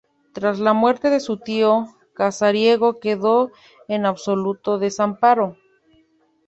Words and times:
Tras 0.33 0.57
la 0.57 0.73
muerte 0.73 1.11
de 1.11 1.19
su 1.19 1.37
tío, 1.37 1.85
Casariego 2.15 2.99
quedó 2.99 3.51
en 3.87 4.07
absoluto 4.07 4.79
desamparo. 4.79 5.57